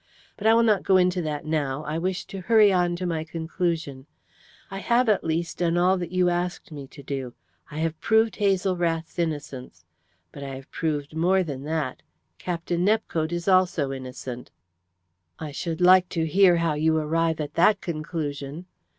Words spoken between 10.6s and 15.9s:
proved more than that. Captain Nepcote is also innocent." "I should